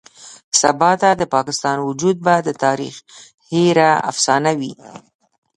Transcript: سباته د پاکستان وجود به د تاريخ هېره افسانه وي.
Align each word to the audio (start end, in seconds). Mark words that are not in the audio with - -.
سباته 0.59 1.09
د 1.17 1.21
پاکستان 1.35 1.77
وجود 1.87 2.17
به 2.25 2.35
د 2.47 2.49
تاريخ 2.63 2.95
هېره 3.51 3.91
افسانه 4.09 4.51
وي. 4.59 4.73